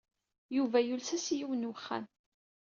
[0.57, 2.05] Yuba yules-as i yiwen n wexxam.